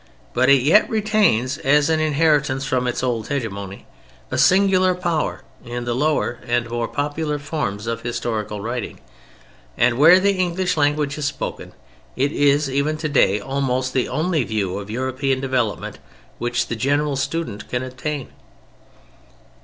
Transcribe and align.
But 0.33 0.49
it 0.49 0.63
yet 0.63 0.89
retains, 0.89 1.59
as 1.59 1.87
an 1.87 1.99
inheritance 1.99 2.65
from 2.65 2.87
its 2.87 3.03
old 3.03 3.27
hegemony, 3.27 3.85
a 4.31 4.37
singular 4.39 4.95
power 4.95 5.43
in 5.63 5.85
the 5.85 5.93
lower 5.93 6.39
and 6.43 6.67
more 6.67 6.87
popular 6.87 7.37
forms 7.37 7.85
of 7.85 8.01
historical 8.01 8.61
writing; 8.61 8.99
and 9.77 9.99
where 9.99 10.19
the 10.19 10.33
English 10.33 10.75
language 10.75 11.19
is 11.19 11.25
spoken 11.25 11.73
it 12.15 12.31
is, 12.31 12.67
even 12.67 12.97
today, 12.97 13.39
almost 13.39 13.93
the 13.93 14.09
only 14.09 14.43
view 14.43 14.79
of 14.79 14.89
European 14.89 15.39
development 15.39 15.99
which 16.39 16.65
the 16.65 16.75
general 16.75 17.15
student 17.15 17.69
can 17.69 17.83
obtain. 17.83 18.29